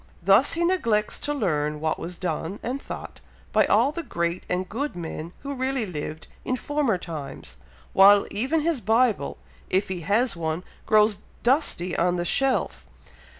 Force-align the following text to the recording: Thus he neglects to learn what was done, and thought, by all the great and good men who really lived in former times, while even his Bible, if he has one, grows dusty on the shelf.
Thus 0.23 0.53
he 0.53 0.63
neglects 0.65 1.19
to 1.19 1.31
learn 1.31 1.79
what 1.79 1.99
was 1.99 2.17
done, 2.17 2.59
and 2.63 2.81
thought, 2.81 3.19
by 3.51 3.65
all 3.67 3.91
the 3.91 4.01
great 4.01 4.47
and 4.49 4.67
good 4.67 4.95
men 4.95 5.31
who 5.41 5.53
really 5.53 5.85
lived 5.85 6.25
in 6.43 6.55
former 6.55 6.97
times, 6.97 7.57
while 7.93 8.25
even 8.31 8.61
his 8.61 8.81
Bible, 8.81 9.37
if 9.69 9.89
he 9.89 10.01
has 10.01 10.35
one, 10.35 10.63
grows 10.87 11.19
dusty 11.43 11.95
on 11.95 12.15
the 12.15 12.25
shelf. 12.25 12.87